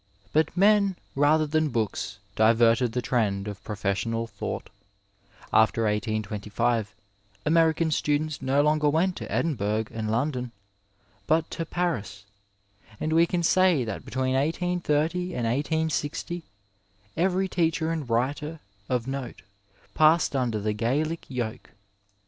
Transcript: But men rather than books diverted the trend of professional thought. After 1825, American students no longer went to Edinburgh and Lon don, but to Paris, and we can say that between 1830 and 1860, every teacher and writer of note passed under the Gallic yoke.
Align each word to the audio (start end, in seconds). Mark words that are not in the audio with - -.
But 0.33 0.57
men 0.57 0.95
rather 1.13 1.45
than 1.45 1.69
books 1.69 2.17
diverted 2.35 2.93
the 2.93 3.03
trend 3.03 3.47
of 3.47 3.63
professional 3.63 4.25
thought. 4.25 4.71
After 5.53 5.83
1825, 5.83 6.95
American 7.45 7.91
students 7.91 8.41
no 8.41 8.63
longer 8.63 8.89
went 8.89 9.15
to 9.17 9.31
Edinburgh 9.31 9.85
and 9.91 10.09
Lon 10.09 10.31
don, 10.31 10.51
but 11.27 11.51
to 11.51 11.67
Paris, 11.67 12.25
and 12.99 13.13
we 13.13 13.27
can 13.27 13.43
say 13.43 13.83
that 13.83 14.03
between 14.03 14.33
1830 14.33 15.35
and 15.35 15.45
1860, 15.45 16.45
every 17.15 17.47
teacher 17.47 17.91
and 17.91 18.09
writer 18.09 18.59
of 18.89 19.05
note 19.05 19.43
passed 19.93 20.35
under 20.35 20.59
the 20.59 20.73
Gallic 20.73 21.29
yoke. 21.29 21.73